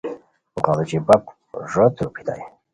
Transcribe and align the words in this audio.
غیڑوچی 0.63 0.99
بپ 1.07 1.23
ݱوت 1.71 1.93
روپھیتائے 2.03 2.43